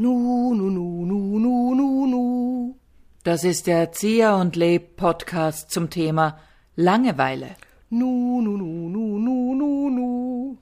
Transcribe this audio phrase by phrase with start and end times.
[0.00, 2.76] Nu, nu, nu, nu, nu, nu, nu.
[3.24, 6.38] Das ist der Erzieher und Leb Podcast zum Thema
[6.76, 7.56] Langeweile.
[7.88, 10.58] Nu, nu, nu, nu, nu, nu, nu.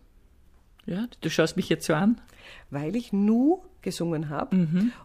[0.87, 2.19] Ja, du schaust mich jetzt so an.
[2.71, 4.57] Weil ich nu gesungen habe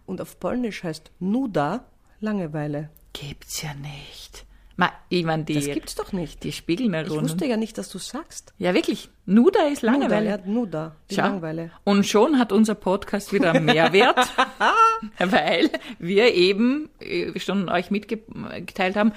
[0.06, 1.84] und auf Polnisch heißt Nuda
[2.22, 2.90] Langeweile.
[3.12, 4.46] Gibt's ja nicht.
[4.78, 6.44] Ma, ich mein, die, Das gibt's doch nicht.
[6.44, 8.54] die spiegeln Ich wusste ja nicht, dass du sagst.
[8.58, 9.10] Ja, wirklich.
[9.26, 10.30] Nuda ist Langeweile.
[10.30, 11.22] Nuda, ja, Nuda, die Schau.
[11.24, 11.72] Langeweile.
[11.84, 14.30] Und schon hat unser Podcast wieder Mehrwert,
[15.20, 19.14] weil wir eben äh, schon euch mitgeteilt haben,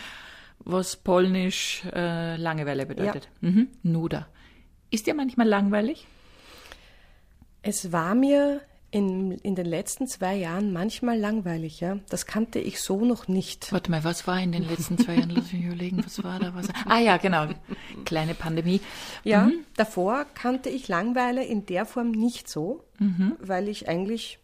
[0.58, 3.28] was polnisch äh, Langeweile bedeutet.
[3.40, 3.68] Mhm.
[3.82, 4.28] Nuda.
[4.90, 6.06] Ist dir manchmal langweilig?
[7.62, 8.60] Es war mir
[8.94, 11.98] in, in den letzten zwei Jahren manchmal langweilig, ja.
[12.10, 13.72] Das kannte ich so noch nicht.
[13.72, 15.30] Warte mal, was war in den letzten zwei Jahren?
[15.30, 16.54] Lass mich überlegen, was war da?
[16.54, 16.68] Was...
[16.86, 17.48] Ah ja, genau.
[18.04, 18.80] Kleine Pandemie.
[19.24, 22.84] Ja, davor kannte ich Langeweile in der Form nicht so,
[23.40, 24.38] weil ich eigentlich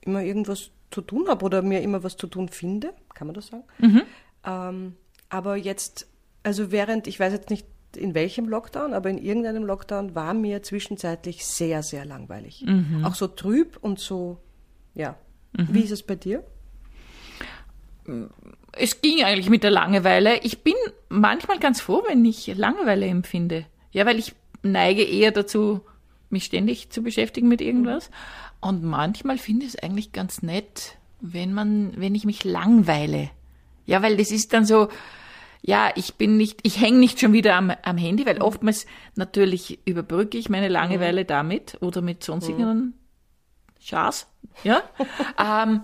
[0.00, 3.48] immer irgendwas zu tun habe oder mir immer was zu tun finde, kann man das
[3.48, 3.64] sagen.
[4.46, 4.96] Ähm,
[5.28, 6.08] aber jetzt,
[6.42, 10.62] also während, ich weiß jetzt nicht in welchem Lockdown, aber in irgendeinem Lockdown war mir
[10.62, 12.64] zwischenzeitlich sehr, sehr langweilig.
[13.02, 14.38] Auch so trüb und so,
[14.94, 15.16] ja.
[15.52, 16.42] Wie ist es bei dir?
[18.72, 20.40] Es ging eigentlich mit der Langeweile.
[20.42, 20.74] Ich bin
[21.08, 23.66] manchmal ganz froh, wenn ich Langeweile empfinde.
[23.92, 25.80] Ja, weil ich neige eher dazu,
[26.30, 28.10] mich ständig zu beschäftigen mit irgendwas.
[28.60, 33.30] Und manchmal finde ich es eigentlich ganz nett, wenn man, wenn ich mich langweile.
[33.86, 34.88] Ja, weil das ist dann so,
[35.66, 38.84] ja, ich bin nicht, ich hänge nicht schon wieder am, am Handy, weil oftmals
[39.16, 42.92] natürlich überbrücke ich meine Langeweile damit oder mit sonstigen
[43.80, 44.26] Schaß,
[44.62, 44.82] ja.
[45.42, 45.80] ähm,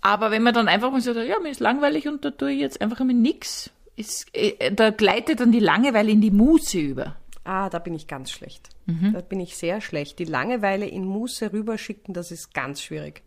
[0.00, 2.60] aber wenn man dann einfach mal sagt, ja, mir ist langweilig und da tue ich
[2.60, 7.16] jetzt einfach mal nix, ist, äh, da gleitet dann die Langeweile in die Muße über.
[7.44, 8.70] Ah, da bin ich ganz schlecht.
[9.12, 10.18] Da bin ich sehr schlecht.
[10.18, 13.22] Die Langeweile in Muße rüberschicken, das ist ganz schwierig.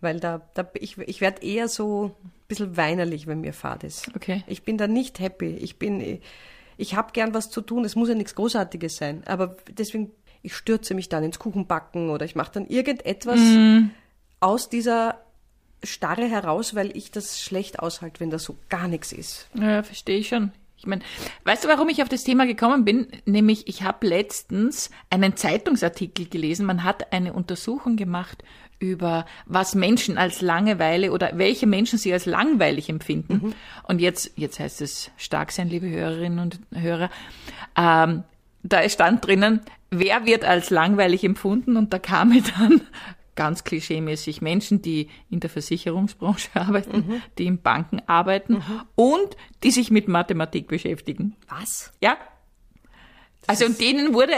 [0.00, 2.14] Weil da, da ich, ich werde eher so
[2.52, 4.14] bisschen weinerlich, wenn mir fad ist.
[4.14, 4.44] Okay.
[4.46, 5.56] Ich bin da nicht happy.
[5.56, 6.20] Ich bin,
[6.76, 7.84] ich habe gern was zu tun.
[7.84, 9.22] Es muss ja nichts Großartiges sein.
[9.26, 10.10] Aber deswegen,
[10.42, 13.40] ich stürze mich dann ins Kuchenbacken oder ich mache dann irgendetwas
[14.40, 15.20] aus dieser
[15.84, 19.48] Starre heraus, weil ich das schlecht aushalte, wenn da so gar nichts ist.
[19.54, 20.52] Ja, verstehe ich schon.
[20.76, 21.02] Ich meine,
[21.44, 23.06] weißt du, warum ich auf das Thema gekommen bin?
[23.24, 26.66] Nämlich, ich habe letztens einen Zeitungsartikel gelesen.
[26.66, 28.42] Man hat eine Untersuchung gemacht
[28.82, 33.54] über was Menschen als Langeweile oder welche Menschen sie als langweilig empfinden.
[33.84, 37.08] Und jetzt, jetzt heißt es stark sein, liebe Hörerinnen und Hörer.
[37.76, 38.24] Ähm,
[38.64, 39.60] da stand drinnen,
[39.90, 41.76] wer wird als langweilig empfunden?
[41.76, 42.80] Und da kamen dann
[43.36, 48.62] ganz klischeemäßig Menschen, die in der Versicherungsbranche arbeiten, die in Banken arbeiten
[48.96, 51.36] und die sich mit Mathematik beschäftigen.
[51.48, 51.92] Was?
[52.02, 52.16] Ja.
[53.46, 54.34] Also und denen wurde,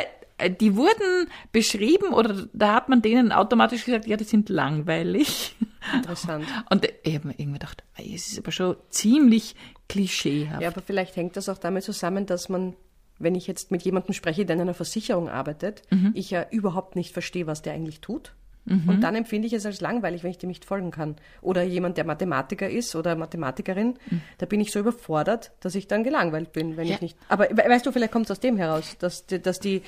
[0.61, 5.55] die wurden beschrieben oder da hat man denen automatisch gesagt, ja, die sind langweilig.
[5.95, 6.45] Interessant.
[6.71, 9.55] Und ich habe mir irgendwie gedacht, es ist aber schon ziemlich
[9.89, 10.62] klischeehaft.
[10.62, 12.75] Ja, aber vielleicht hängt das auch damit zusammen, dass man,
[13.19, 15.83] wenn ich jetzt mit jemandem spreche, der in einer Versicherung arbeitet,
[16.15, 18.33] ich ja überhaupt nicht verstehe, was der eigentlich tut.
[18.66, 21.16] Und dann empfinde ich es als langweilig, wenn ich dem nicht folgen kann.
[21.43, 23.99] Oder jemand, der Mathematiker ist oder Mathematikerin,
[24.39, 26.95] da bin ich so überfordert, dass ich dann gelangweilt bin, wenn Ja.
[26.95, 27.19] ich nicht.
[27.28, 29.83] Aber we- weißt du, vielleicht kommt es aus dem heraus, dass, die- dass die,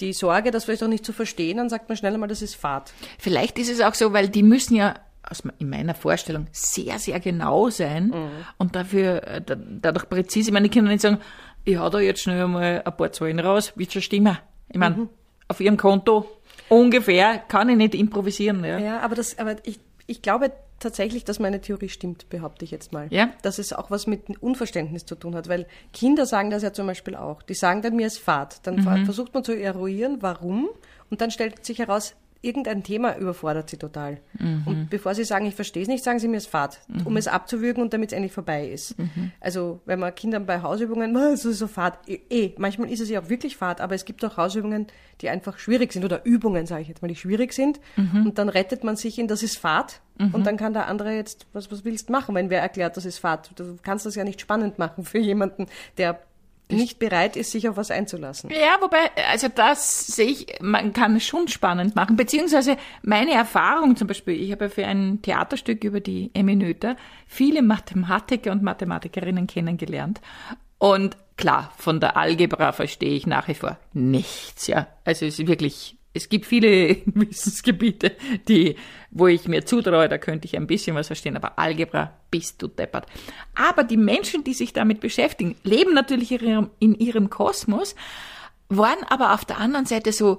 [0.00, 2.54] die Sorge, das vielleicht auch nicht zu verstehen, dann sagt man schnell einmal, das ist
[2.56, 2.92] Fahrt.
[3.18, 4.94] Vielleicht ist es auch so, weil die müssen ja
[5.58, 8.14] in meiner Vorstellung sehr, sehr genau sein
[8.58, 10.50] und dafür äh, da, dadurch präzise.
[10.50, 11.18] Ich meine, die können nicht sagen,
[11.64, 14.38] ich hau da jetzt schnell mal ein paar Zahlen raus, wird schon stimmen.
[14.68, 15.08] Ich meine,
[15.48, 16.26] auf ihrem Konto
[16.68, 18.64] ungefähr kann ich nicht improvisieren.
[18.64, 18.78] Ja.
[18.78, 22.92] Ja, aber das, aber ich, ich glaube tatsächlich, dass meine Theorie stimmt, behaupte ich jetzt
[22.92, 23.06] mal.
[23.10, 23.30] Ja?
[23.42, 26.86] Dass es auch was mit Unverständnis zu tun hat, weil Kinder sagen das ja zum
[26.86, 27.42] Beispiel auch.
[27.42, 28.66] Die sagen dann, mir ist Fahrt.
[28.66, 30.68] Dann ver- versucht man zu eruieren, warum,
[31.10, 32.14] und dann stellt sich heraus,
[32.46, 34.18] irgendein Thema überfordert sie total.
[34.66, 37.26] Und bevor sie sagen, ich verstehe es nicht, sagen sie mir es Fahrt, um es
[37.28, 38.94] abzuwürgen und damit es endlich vorbei ist.
[39.40, 43.00] Also wenn man Kindern bei Hausübungen, "Ah, es ist so Fahrt, eh, eh, manchmal ist
[43.00, 44.86] es ja auch wirklich Fahrt, aber es gibt auch Hausübungen,
[45.20, 47.80] die einfach schwierig sind oder Übungen, sage ich jetzt mal, die schwierig sind.
[48.26, 50.00] Und dann rettet man sich in, das ist Fahrt.
[50.32, 53.18] Und dann kann der andere jetzt, was, was willst machen, wenn wer erklärt, das ist
[53.18, 53.50] Fahrt.
[53.58, 55.66] Du kannst das ja nicht spannend machen für jemanden,
[55.98, 56.18] der
[56.68, 58.50] nicht bereit ist, sich auf was einzulassen.
[58.50, 62.16] Ja, wobei, also das sehe ich, man kann es schon spannend machen.
[62.16, 66.96] Beziehungsweise meine Erfahrung zum Beispiel, ich habe für ein Theaterstück über die Emmy Noether
[67.26, 70.20] viele Mathematiker und Mathematikerinnen kennengelernt.
[70.78, 74.88] Und klar, von der Algebra verstehe ich nach wie vor nichts, ja.
[75.04, 78.12] Also es ist wirklich, es gibt viele Wissensgebiete,
[78.48, 78.76] die,
[79.10, 82.68] wo ich mir zutraue, da könnte ich ein bisschen was verstehen, aber Algebra bist du
[82.68, 83.06] deppert.
[83.54, 87.94] Aber die Menschen, die sich damit beschäftigen, leben natürlich in ihrem, Kosmos,
[88.68, 90.38] waren aber auf der anderen Seite so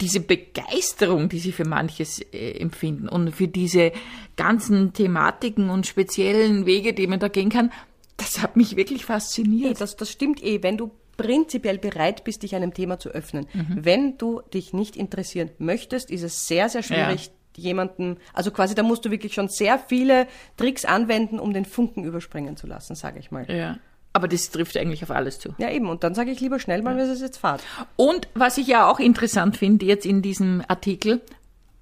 [0.00, 3.92] diese Begeisterung, die sie für manches äh, empfinden und für diese
[4.36, 7.70] ganzen Thematiken und speziellen Wege, die man da gehen kann,
[8.16, 9.70] das hat mich wirklich fasziniert.
[9.70, 10.62] Nee, das, das stimmt eh.
[10.62, 10.90] Wenn du
[11.22, 13.46] prinzipiell bereit bist, dich einem Thema zu öffnen.
[13.52, 13.84] Mhm.
[13.84, 18.74] Wenn du dich nicht interessieren möchtest, ist es sehr, sehr schwierig, ja jemanden, also quasi
[18.74, 20.26] da musst du wirklich schon sehr viele
[20.56, 23.44] Tricks anwenden, um den Funken überspringen zu lassen, sage ich mal.
[23.50, 23.78] Ja.
[24.12, 25.54] Aber das trifft eigentlich auf alles zu.
[25.58, 25.88] Ja, eben.
[25.88, 27.06] Und dann sage ich lieber schnell mal, ja.
[27.06, 27.62] wie es jetzt fahrt.
[27.96, 31.20] Und was ich ja auch interessant finde jetzt in diesem Artikel,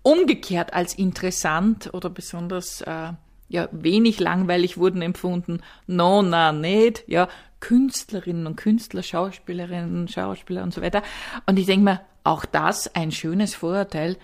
[0.02, 3.12] umgekehrt als interessant oder besonders äh,
[3.48, 5.60] ja wenig langweilig wurden empfunden.
[5.86, 7.04] No, na, nicht.
[7.06, 7.28] Ja,
[7.60, 11.02] Künstlerinnen und Künstler, Schauspielerinnen und Schauspieler und so weiter.
[11.46, 14.16] Und ich denke mir, auch das ein schönes Vorurteil.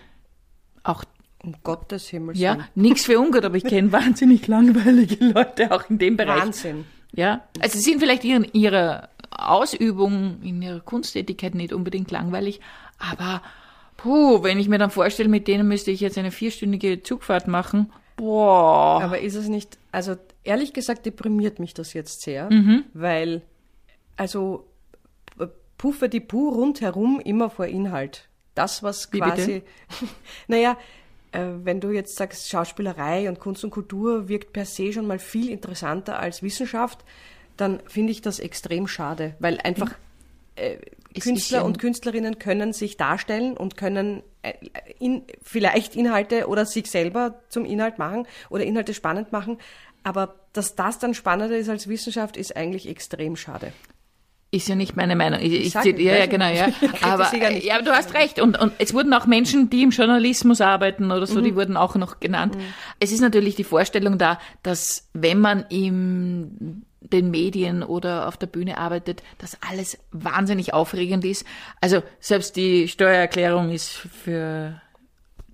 [0.82, 1.04] Auch
[1.42, 5.98] um Gottes Himmels Ja, nichts für ungut, aber ich kenne wahnsinnig langweilige Leute auch in
[5.98, 6.42] dem Bereich.
[6.42, 6.84] Wahnsinn.
[7.12, 12.60] Ja, also sie sind vielleicht in ihrer Ausübung, in ihrer Kunsttätigkeit nicht unbedingt langweilig,
[12.98, 13.42] aber
[13.96, 17.92] puh, wenn ich mir dann vorstelle, mit denen müsste ich jetzt eine vierstündige Zugfahrt machen,
[18.16, 19.02] boah.
[19.02, 22.84] Aber ist es nicht, also ehrlich gesagt deprimiert mich das jetzt sehr, mhm.
[22.92, 23.42] weil,
[24.16, 24.66] also
[25.78, 28.28] puffe die Puh rundherum immer vor Inhalt.
[28.54, 29.62] Das, was quasi,
[30.48, 30.78] naja,
[31.32, 35.18] äh, wenn du jetzt sagst, Schauspielerei und Kunst und Kultur wirkt per se schon mal
[35.18, 37.04] viel interessanter als Wissenschaft,
[37.56, 39.94] dann finde ich das extrem schade, weil einfach
[40.56, 40.78] äh,
[41.20, 44.52] Künstler und Künstlerinnen können sich darstellen und können äh,
[44.98, 49.58] in, vielleicht Inhalte oder sich selber zum Inhalt machen oder Inhalte spannend machen.
[50.02, 53.72] Aber dass das dann spannender ist als Wissenschaft, ist eigentlich extrem schade.
[54.54, 55.40] Ist ja nicht meine Meinung.
[55.40, 56.68] Ich, ich, ich ja, ja, genau, ja.
[57.02, 58.40] aber, ja, du hast recht.
[58.40, 61.44] Und, und es wurden auch Menschen, die im Journalismus arbeiten oder so, mhm.
[61.44, 62.54] die wurden auch noch genannt.
[62.56, 62.60] Mhm.
[63.00, 68.46] Es ist natürlich die Vorstellung da, dass wenn man in den Medien oder auf der
[68.46, 71.46] Bühne arbeitet, dass alles wahnsinnig aufregend ist.
[71.80, 74.80] Also selbst die Steuererklärung ist für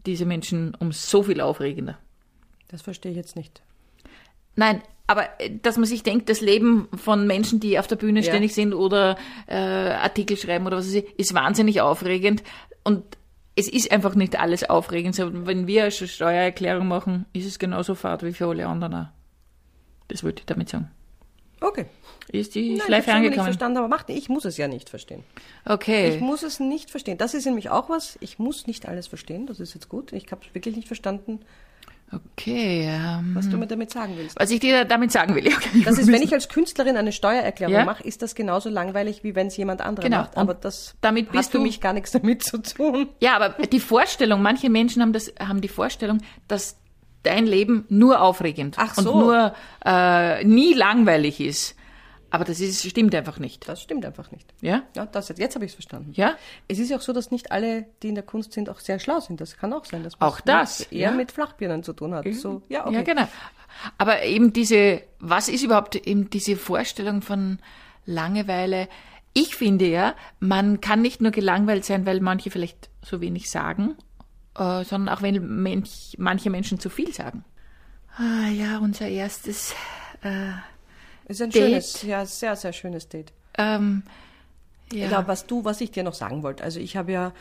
[0.07, 1.99] diese Menschen um so viel aufregender.
[2.69, 3.63] Das verstehe ich jetzt nicht.
[4.57, 8.21] Nein, aber äh, dass man sich denkt, das Leben von Menschen, die auf der Bühne
[8.21, 8.27] ja.
[8.31, 12.43] ständig sind oder äh, Artikel schreiben oder was weiß ich, ist wahnsinnig aufregend.
[12.85, 13.05] Und
[13.57, 15.19] es ist einfach nicht alles aufregend.
[15.19, 19.07] Wenn wir eine Steuererklärung machen, ist es genauso fad wie für alle anderen auch.
[20.09, 20.91] Das wollte ich damit sagen.
[21.61, 21.87] Okay.
[22.33, 23.37] Ist die Nein, Schleife ich angekommen?
[23.37, 25.25] nicht verstanden, aber macht ich muss es ja nicht verstehen.
[25.65, 26.15] Okay.
[26.15, 27.19] Ich muss es nicht verstehen.
[27.19, 28.17] Das ist nämlich auch was.
[28.21, 29.47] Ich muss nicht alles verstehen.
[29.47, 30.13] Das ist jetzt gut.
[30.13, 31.41] Ich habe es wirklich nicht verstanden.
[32.13, 32.89] Okay.
[32.89, 34.39] Ähm, was du mir damit sagen willst.
[34.39, 35.47] Was ich dir damit sagen will.
[35.61, 37.85] Okay, das ist, wenn ich als Künstlerin eine Steuererklärung ja?
[37.85, 40.23] mache, ist das genauso langweilig, wie wenn es jemand anderes genau.
[40.23, 40.37] macht.
[40.37, 43.09] Aber das damit hat für mich gar nichts damit zu tun.
[43.21, 46.19] Ja, aber die Vorstellung, manche Menschen haben das, haben die Vorstellung,
[46.49, 46.80] dass
[47.23, 49.13] dein Leben nur aufregend Ach so.
[49.13, 51.77] und nur äh, nie langweilig ist.
[52.31, 53.69] Aber das ist, stimmt einfach nicht.
[53.69, 54.55] Das stimmt einfach nicht.
[54.61, 54.85] Ja?
[54.95, 56.13] Ja, das, jetzt habe ich es verstanden.
[56.15, 56.37] Ja?
[56.69, 59.01] Es ist ja auch so, dass nicht alle, die in der Kunst sind, auch sehr
[59.01, 59.41] schlau sind.
[59.41, 61.17] Das kann auch sein, dass man auch das eher ja.
[61.17, 62.27] mit Flachbirnen zu tun hat.
[62.33, 62.95] So, ja, okay.
[62.95, 63.29] ja, genau.
[63.99, 67.59] Aber eben diese, was ist überhaupt eben diese Vorstellung von
[68.07, 68.89] Langeweile?
[69.33, 73.97] Ich finde ja, man kann nicht nur gelangweilt sein, weil manche vielleicht so wenig sagen,
[74.57, 77.45] äh, sondern auch wenn Mensch, manche Menschen zu viel sagen.
[78.17, 79.75] Ah, ja, unser erstes
[80.23, 80.51] äh,
[81.27, 81.63] ist ein Date.
[81.63, 83.33] schönes, ja, sehr, sehr schönes Date.
[83.57, 84.03] Ähm,
[84.93, 85.09] ja.
[85.09, 86.65] ja, was du, was ich dir noch sagen wollte.
[86.65, 87.33] Also ich habe ja,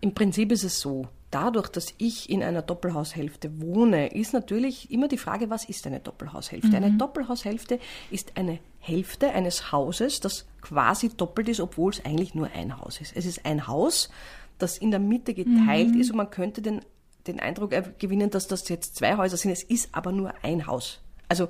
[0.00, 5.08] im Prinzip ist es so, dadurch, dass ich in einer Doppelhaushälfte wohne, ist natürlich immer
[5.08, 6.68] die Frage, was ist eine Doppelhaushälfte?
[6.68, 6.74] Mhm.
[6.74, 12.50] Eine Doppelhaushälfte ist eine Hälfte eines Hauses, das quasi doppelt ist, obwohl es eigentlich nur
[12.54, 13.16] ein Haus ist.
[13.16, 14.10] Es ist ein Haus,
[14.58, 16.00] das in der Mitte geteilt mhm.
[16.00, 16.80] ist und man könnte den,
[17.26, 19.52] den Eindruck gewinnen, dass das jetzt zwei Häuser sind.
[19.52, 21.00] Es ist aber nur ein Haus.
[21.28, 21.48] Also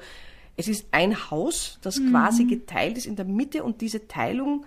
[0.57, 2.11] es ist ein Haus, das mhm.
[2.11, 4.65] quasi geteilt ist in der Mitte und diese Teilung,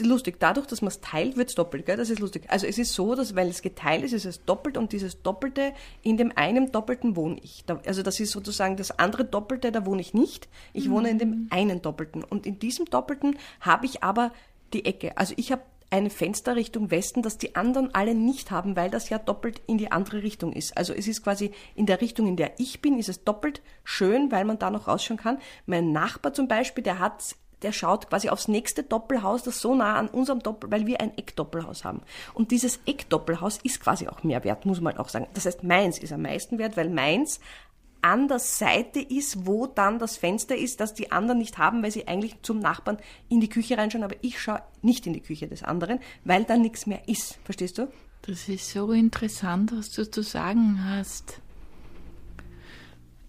[0.00, 1.98] lustig, dadurch, dass man es teilt, wird es doppelt, gell?
[1.98, 2.44] Das ist lustig.
[2.48, 5.74] Also es ist so, dass weil es geteilt ist, ist es doppelt und dieses Doppelte,
[6.02, 7.64] in dem einen Doppelten wohne ich.
[7.66, 10.48] Da, also das ist sozusagen das andere Doppelte, da wohne ich nicht.
[10.72, 10.92] Ich mhm.
[10.92, 11.46] wohne in dem mhm.
[11.50, 12.24] einen Doppelten.
[12.24, 14.32] Und in diesem Doppelten habe ich aber
[14.72, 15.16] die Ecke.
[15.18, 19.10] Also ich habe ein Fenster Richtung Westen, das die anderen alle nicht haben, weil das
[19.10, 20.76] ja doppelt in die andere Richtung ist.
[20.76, 24.32] Also es ist quasi in der Richtung, in der ich bin, ist es doppelt schön,
[24.32, 25.38] weil man da noch rausschauen kann.
[25.66, 29.94] Mein Nachbar zum Beispiel, der hat der schaut quasi aufs nächste Doppelhaus, das so nah
[29.94, 32.02] an unserem Doppel, weil wir ein Eckdoppelhaus haben.
[32.34, 35.28] Und dieses Eckdoppelhaus ist quasi auch mehr wert, muss man auch sagen.
[35.34, 37.38] Das heißt, meins ist am meisten wert, weil meins
[38.02, 41.90] an der Seite ist, wo dann das Fenster ist, das die anderen nicht haben, weil
[41.92, 45.46] sie eigentlich zum Nachbarn in die Küche reinschauen, aber ich schaue nicht in die Küche
[45.48, 47.38] des anderen, weil da nichts mehr ist.
[47.44, 47.88] Verstehst du?
[48.22, 51.40] Das ist so interessant, was du zu sagen hast.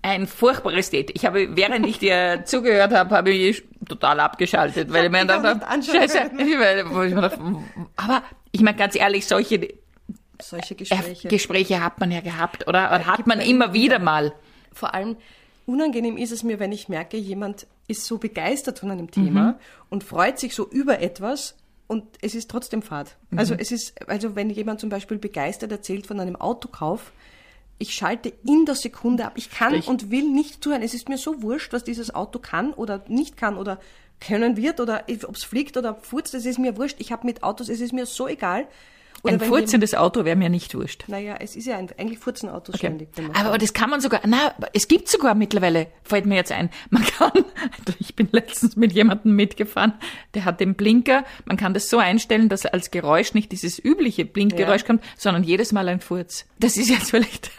[0.01, 1.12] Ein furchtbares Date.
[1.13, 5.46] Ich habe, während ich dir zugehört habe, habe ich total abgeschaltet, weil ich mir gedacht
[5.46, 6.58] habe, scheiße, ich
[7.96, 9.68] aber ich meine ganz ehrlich, solche
[10.42, 11.27] solche Äh, Gespräche.
[11.30, 12.88] Gespräche hat man ja gehabt, oder?
[12.89, 14.00] Oder hat man immer wieder.
[14.00, 14.34] mal.
[14.74, 15.18] Vor allem
[15.65, 20.03] unangenehm ist es mir, wenn ich merke, jemand ist so begeistert von einem Thema und
[20.03, 21.56] freut sich so über etwas
[21.88, 23.15] und es ist trotzdem fad.
[23.36, 27.12] Also es ist, also wenn jemand zum Beispiel begeistert erzählt von einem Autokauf,
[27.77, 29.34] ich schalte in der Sekunde ab.
[29.36, 29.89] Ich kann Richtig.
[29.89, 30.82] und will nicht zuhören.
[30.82, 33.80] Es ist mir so wurscht, was dieses Auto kann oder nicht kann oder
[34.20, 36.34] können wird oder ob es fliegt oder furzt.
[36.34, 36.96] Es ist mir wurscht.
[37.00, 38.68] Ich habe mit Autos, es ist mir so egal.
[39.24, 41.06] Oder Ein furzendes Auto wäre mir nicht wurscht.
[41.08, 43.08] Naja, es ist ja ein, eigentlich furzen Autos ständig.
[43.18, 46.70] Aber, aber das kann man sogar, na, es gibt sogar mittlerweile, fällt mir jetzt ein,
[46.89, 47.32] man kann,
[48.00, 49.94] ich bin letztens mit jemandem mitgefahren,
[50.34, 54.25] der hat den Blinker, man kann das so einstellen, dass als Geräusch nicht dieses übliche
[54.25, 54.88] Blinkgeräusch Ja.
[54.88, 56.46] kommt, sondern jedes Mal ein Furz.
[56.60, 57.50] Das ist jetzt vielleicht,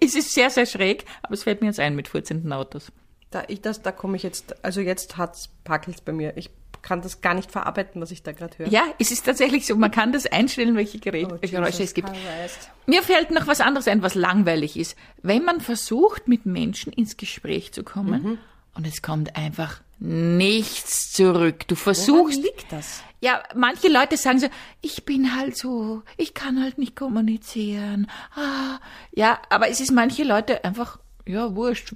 [0.00, 2.90] es ist sehr, sehr schräg, aber es fällt mir jetzt ein mit furzenden Autos.
[3.30, 6.36] Da, ich, das, da komme ich jetzt, also jetzt hat's Packels bei mir.
[6.36, 6.50] Ich
[6.82, 8.68] kann das gar nicht verarbeiten, was ich da gerade höre.
[8.68, 12.08] Ja, es ist tatsächlich so, man kann das einstellen, welche Gerät, Oh, Geräusche es gibt.
[12.08, 12.70] Christ.
[12.86, 14.96] Mir fällt noch was anderes ein, was langweilig ist.
[15.22, 18.38] Wenn man versucht, mit Menschen ins Gespräch zu kommen Mhm.
[18.74, 21.66] und es kommt einfach nichts zurück.
[21.68, 22.42] Du Woran versuchst.
[22.42, 23.02] liegt das?
[23.20, 24.46] Ja, manche Leute sagen so,
[24.80, 28.10] ich bin halt so, ich kann halt nicht kommunizieren.
[28.34, 28.78] Ah,
[29.12, 30.98] ja, aber es ist manche Leute einfach,
[31.30, 31.94] ja, wurscht.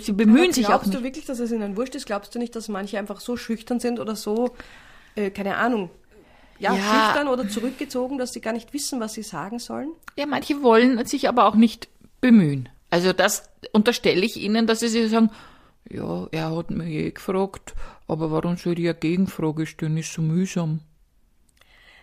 [0.00, 2.06] Sie bemühen sich auch Glaubst du wirklich, dass es ihnen wurscht ist?
[2.06, 4.50] Glaubst du nicht, dass manche einfach so schüchtern sind oder so,
[5.14, 5.90] äh, keine Ahnung,
[6.58, 6.80] ja, Ja.
[6.82, 9.92] schüchtern oder zurückgezogen, dass sie gar nicht wissen, was sie sagen sollen?
[10.16, 11.88] Ja, manche wollen sich aber auch nicht
[12.20, 12.68] bemühen.
[12.90, 15.30] Also das unterstelle ich ihnen, dass sie sich sagen,
[15.88, 17.74] ja, er hat mich eh gefragt,
[18.06, 20.80] aber warum soll ich eine Gegenfrage stellen, ist so mühsam.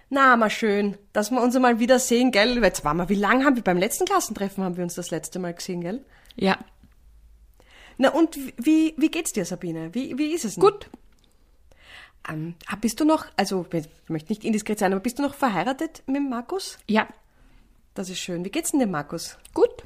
[0.09, 2.57] Na, mal schön, dass wir uns einmal wieder sehen, gell?
[2.63, 5.37] Jetzt waren wir, wie lange haben wir beim letzten Klassentreffen haben wir uns das letzte
[5.37, 6.03] Mal gesehen, gell?
[6.39, 6.57] Ja,
[7.97, 9.93] Na und wie, wie geht's dir, Sabine?
[9.93, 10.61] Wie, wie ist es denn?
[10.61, 10.89] gut.
[12.29, 15.33] Ähm, ah, bist du noch, also ich möchte nicht indiskret sein, aber bist du noch
[15.33, 16.77] verheiratet mit Markus?
[16.87, 17.07] Ja,
[17.93, 18.45] Das ist schön.
[18.45, 19.37] Wie geht's denn dem Markus?
[19.53, 19.83] gut.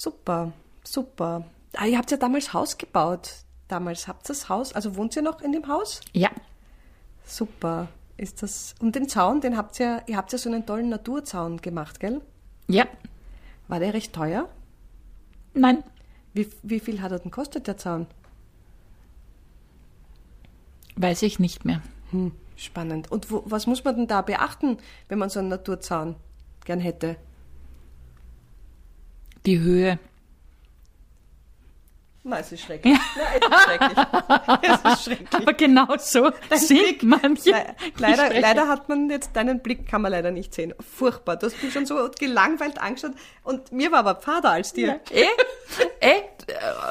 [0.00, 0.52] Super,
[0.84, 1.44] super.
[1.76, 3.30] Ah, ihr habt ja damals Haus gebaut.
[3.68, 6.00] Damals habt ihr das Haus, also wohnt ihr noch in dem Haus?
[6.12, 6.30] Ja,
[7.24, 7.88] Super.
[8.16, 11.58] Ist das, und den Zaun, den habt ihr, ihr habt ja so einen tollen Naturzaun
[11.58, 12.20] gemacht, gell?
[12.66, 12.86] ja,
[13.68, 14.48] War der recht teuer?
[15.58, 15.84] Nein.
[16.34, 18.06] Wie, wie viel hat er denn kostet, der Zaun?
[20.96, 21.82] Weiß ich nicht mehr.
[22.10, 23.10] Hm, spannend.
[23.10, 26.16] Und wo, was muss man denn da beachten, wenn man so einen Naturzaun
[26.64, 27.16] gern hätte?
[29.46, 29.98] Die Höhe.
[32.28, 32.98] Na, es ist schrecklich.
[33.16, 33.98] Na, es ist schrecklich.
[34.84, 35.40] es ist schrecklich.
[35.40, 37.50] Aber genau so sind manche.
[37.50, 40.74] Le leider, leider hat man jetzt deinen Blick, kann man leider nicht sehen.
[40.78, 41.36] Furchtbar.
[41.36, 43.12] Du hast mich schon so gelangweilt angeschaut
[43.44, 45.00] und mir war aber Pfader als dir.
[45.10, 45.24] Eh,
[46.00, 46.22] eh,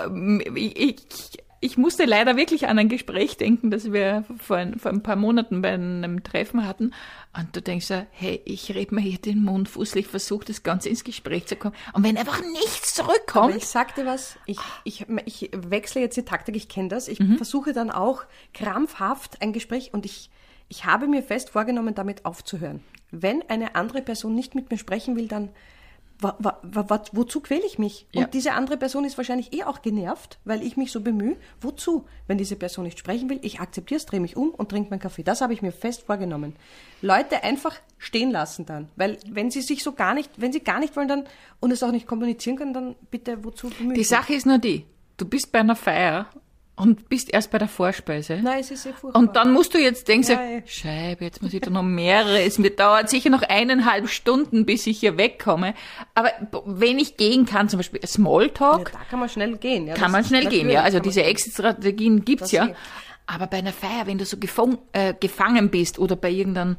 [0.10, 4.92] äh, ich, ich musste leider wirklich an ein Gespräch denken, das wir vor ein, vor
[4.92, 6.94] ein paar Monaten bei einem Treffen hatten.
[7.38, 10.90] Und du denkst so, hey, ich rede mir hier den Mund fußlich, versuche das Ganze
[10.90, 11.76] ins Gespräch zu kommen.
[11.94, 16.26] Und wenn einfach nichts Aber zurückkommt, ich sagte was, ich, ich, ich wechsle jetzt die
[16.26, 17.08] Taktik, ich kenne das.
[17.08, 17.38] Ich Mhm.
[17.38, 18.24] versuche dann auch
[18.54, 20.30] krampfhaft ein Gespräch und ich,
[20.70, 22.84] ich habe mir fest vorgenommen, damit aufzuhören.
[23.12, 25.50] Wenn eine andere Person nicht mit mir sprechen will, dann
[26.20, 28.08] wa, wa, wa, wozu quäle ich mich?
[28.12, 28.24] Ja.
[28.24, 31.38] Und diese andere Person ist wahrscheinlich eh auch genervt, weil ich mich so bemühe.
[31.62, 32.06] Wozu?
[32.28, 35.00] Wenn diese Person nicht sprechen will, ich akzeptiere es, drehe mich um und trinke meinen
[35.00, 35.24] Kaffee.
[35.24, 36.56] Das habe ich mir fest vorgenommen.
[37.02, 38.90] Leute einfach stehen lassen dann.
[38.96, 41.26] Weil wenn sie sich so gar nicht, wenn sie gar nicht wollen dann
[41.60, 43.96] und es auch nicht kommunizieren können, dann bitte wozu bemühen?
[43.96, 44.86] die Sache ist nur die,
[45.18, 46.28] du bist bei einer Feier
[46.78, 48.40] und bist erst bei der Vorspeise.
[48.42, 49.20] Nein, es ist sehr furchtbar.
[49.20, 50.62] Und dann musst du jetzt denken, Ja, so, ja.
[50.66, 52.42] Scheibe, jetzt muss ich da noch mehrere.
[52.42, 55.74] Es mir dauert sicher noch eineinhalb Stunden, bis ich hier wegkomme.
[56.14, 56.32] Aber
[56.66, 59.88] wenn ich gehen kann, zum Beispiel ja, Smalltalk, da kann man schnell gehen.
[59.88, 60.84] Ja, kann man schnell gehen, ja.
[60.84, 61.24] Also diese.
[61.24, 62.68] Exit-Strategien gibt's ja.
[62.68, 62.76] geht.
[63.26, 66.78] Aber bei einer Feier, wenn du so gefang, äh, gefangen bist oder bei irgendeinem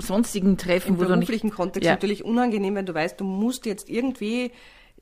[0.00, 1.20] sonstigen Treffen, Im wo du nicht...
[1.20, 1.92] beruflichen Kontext Ja.
[1.92, 4.50] natürlich unangenehm, wenn du weißt, du musst jetzt irgendwie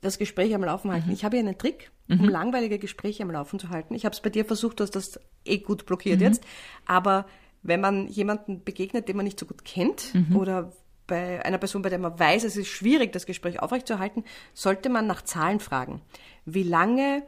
[0.01, 0.93] das Gespräch am Laufen Mhm.
[0.93, 1.11] halten.
[1.11, 3.93] Ich habe hier einen Trick, um langweilige Gespräche am Laufen zu halten.
[3.95, 6.25] Ich habe es bei dir versucht, du hast das eh gut blockiert Mhm.
[6.25, 6.43] jetzt.
[6.85, 7.25] Aber
[7.63, 10.35] wenn man jemanden begegnet, den man nicht so gut kennt Mhm.
[10.35, 10.73] oder
[11.07, 15.07] bei einer Person, bei der man weiß, es ist schwierig, das Gespräch aufrechtzuerhalten, sollte man
[15.07, 16.01] nach Zahlen fragen.
[16.45, 17.23] Wie lange,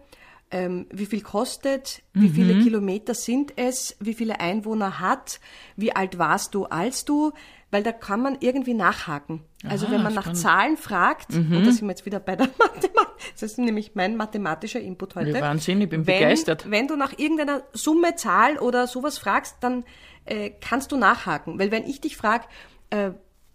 [0.52, 2.34] ähm, wie viel kostet, wie Mhm.
[2.34, 5.40] viele Kilometer sind es, wie viele Einwohner hat,
[5.76, 7.32] wie alt warst du, als du,
[7.72, 9.42] weil da kann man irgendwie nachhaken.
[9.68, 10.38] Also Ah, wenn man nach spannend.
[10.38, 10.42] Mhm.
[10.42, 12.92] Zahlen fragt, und da sind wir jetzt wieder bei der Mathematik,
[13.34, 15.32] das ist nämlich mein mathematischer Input heute.
[15.32, 16.70] Ja, Wahnsinn, ich bin wenn, begeistert.
[16.70, 19.86] Wenn du nach irgendeiner Summe, Zahl oder sowas fragst, dann
[20.26, 21.58] äh, kannst du nachhaken.
[21.58, 22.46] Weil wenn ich dich frage,
[22.92, 23.12] äh,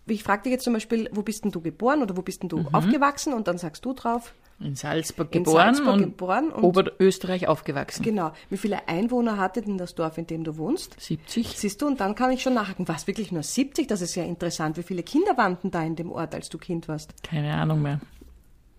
[0.06, 2.48] ich frage dich jetzt zum Beispiel, wo bist denn du geboren oder wo bist denn
[2.48, 2.68] du Mhm.
[2.74, 7.46] aufgewachsen und dann sagst du drauf In Salzburg In geboren Salzburg und geboren und- Oberösterreich
[7.46, 8.02] aufgewachsen.
[8.02, 8.32] Genau.
[8.50, 11.00] Wie viele Einwohner hatte denn das Dorf, in dem du wohnst?
[11.00, 11.56] 70.
[11.56, 12.88] Siehst du, und dann kann ich schon nachhaken.
[12.88, 13.86] Was, wirklich nur 70?
[13.86, 14.76] Das ist ja interessant.
[14.76, 17.14] Wie viele Kinder waren denn da in dem Ort, als du Kind warst?
[17.22, 18.00] Keine Ahnung mehr.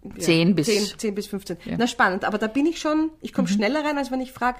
[0.03, 1.57] Ja, 10 bis- 10, 10 bis 15.
[1.63, 1.75] Ja.
[1.77, 2.25] Na, spannend.
[2.25, 4.59] Aber da bin ich schon, ich komme schneller rein, als wenn ich frage,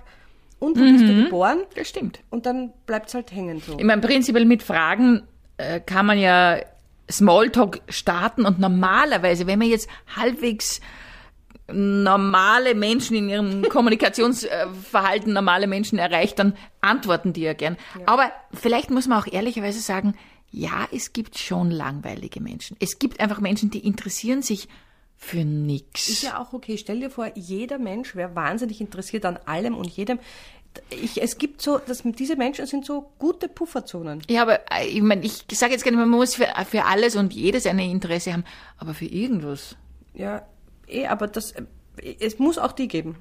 [0.59, 1.59] und wo bist du geboren?
[1.75, 2.19] Das stimmt.
[2.29, 3.77] Und dann bleibt es halt hängen so.
[3.77, 5.23] Ich meine, prinzipiell mit Fragen
[5.57, 6.59] äh, kann man ja
[7.09, 10.79] Smalltalk starten und normalerweise, wenn man jetzt halbwegs
[11.71, 17.77] normale Menschen in ihrem Kommunikationsverhalten normale Menschen erreicht, dann antworten die ja gern.
[18.05, 20.15] Aber vielleicht muss man auch ehrlicherweise sagen,
[20.51, 22.75] ja, es gibt schon langweilige Menschen.
[22.79, 24.67] Es gibt einfach Menschen, die interessieren sich
[25.15, 26.21] für Ist nichts.
[26.21, 26.77] ja auch okay.
[26.77, 30.17] Stell dir vor, jeder Mensch wäre wahnsinnig interessiert an allem und jedem.
[30.91, 34.21] Ich, es gibt so, dass diese Menschen sind so gute Pufferzonen.
[34.29, 37.15] Ja, aber äh, ich meine, ich sage jetzt gar nicht, man muss für, für alles
[37.15, 38.45] und jedes ein Interesse haben,
[38.77, 39.75] aber für irgendwas.
[40.13, 40.47] Ja,
[40.89, 41.63] eh, aber das, äh,
[42.19, 43.17] es muss auch die geben.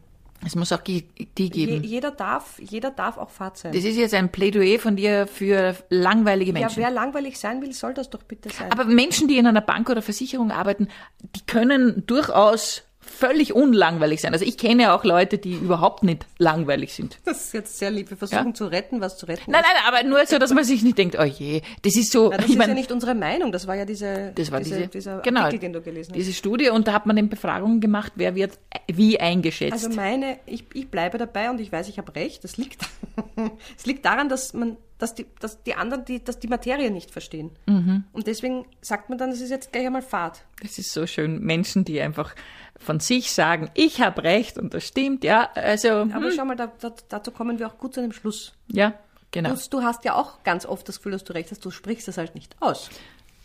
[0.47, 1.03] Es muss auch die
[1.37, 1.83] die Je, geben.
[1.85, 3.73] jeder darf, jeder darf auch Fahrt sein.
[3.73, 6.81] Das ist jetzt ein Plädoyer von dir für langweilige ja, Menschen.
[6.81, 8.71] wer langweilig sein will, soll das doch bitte sein.
[8.71, 10.89] Aber Menschen, die in einer Bank oder Versicherung arbeiten,
[11.35, 14.33] die können durchaus völlig unlangweilig sein.
[14.33, 17.19] Also ich kenne auch Leute, die überhaupt nicht langweilig sind.
[17.25, 18.11] das ist jetzt sehr lieb.
[18.11, 18.55] Wir versuchen Ja.
[18.55, 19.67] zu retten, was zu retten Nein, ist.
[19.75, 22.37] nein, aber nur so, dass man sich nicht denkt, oh je, das ist so, Na,
[22.37, 23.51] das ist ja meine, nicht unsere Meinung.
[23.53, 26.17] Das war ja diese, das war diese, dieser genau, Artikel, den du gelesen hast.
[26.19, 29.73] diese Studie und da hat man eben Befragungen gemacht, wer wird wie eingeschätzt.
[29.73, 32.45] Also meine, ich, ich bleibe dabei und ich weiß, ich habe recht.
[32.45, 32.83] Das liegt,
[33.77, 37.11] es liegt daran, dass man, dass die, dass die anderen, die, dass die Materie nicht
[37.11, 37.51] verstehen.
[37.67, 38.05] Mhm.
[38.13, 40.43] Und deswegen sagt man dann, es ist jetzt gleich einmal Fahrt.
[40.63, 41.41] Das ist so schön.
[41.41, 42.35] Menschen, die einfach
[42.79, 46.57] von sich sagen, ich habe recht und das stimmt, ja, also, Aber hm, schau mal,
[46.57, 48.53] da, da, dazu kommen wir auch gut zu einem Schluss.
[48.69, 48.95] ja,
[49.31, 49.51] genau.
[49.55, 51.65] Du, du hast ja auch ganz oft das Gefühl, dass du recht hast.
[51.65, 52.89] Du sprichst das halt nicht aus.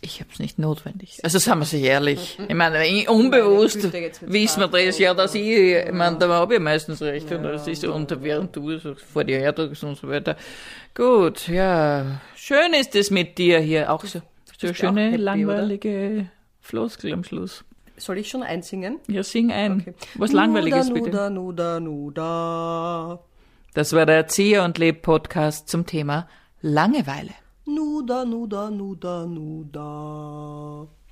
[0.00, 1.18] Ich habe es nicht notwendig.
[1.22, 2.38] Also sagen wir sich ehrlich.
[2.46, 6.18] Ich meine, ich- unbewusst Meine jetzt wird's wissen wir das ja, dass ich, ich meine,
[6.18, 7.32] da habe ich meistens recht.
[7.32, 10.36] Und das ist so, und während du so vor dir herträgst und so weiter.
[10.94, 12.20] Gut, ja.
[12.36, 13.90] Schön ist es mit dir hier.
[13.90, 14.20] Auch so,
[14.58, 16.26] so ja auch schöne, happy, langweilige
[16.60, 17.64] Floskel am Schluss.
[17.96, 18.98] Soll ich schon einsingen?
[19.08, 19.80] Ja, sing ein.
[19.80, 19.94] Okay.
[20.16, 21.30] Was langweiliges nuda, bitte.
[21.30, 23.20] Nuda, nuda, nuda.
[23.74, 26.28] Das war der Erzieher und Leb Podcast zum Thema
[26.60, 27.30] Langeweile.
[27.66, 30.88] Nuda, nuda, nuda, nuda.